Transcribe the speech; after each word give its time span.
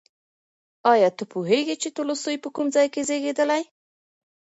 ایا 0.91 1.09
ته 1.17 1.23
پوهېږې 1.31 1.75
چې 1.81 1.89
تولستوی 1.97 2.37
په 2.43 2.49
کوم 2.55 2.67
ځای 2.75 2.87
کې 2.93 3.01
زېږېدلی؟ 3.07 3.63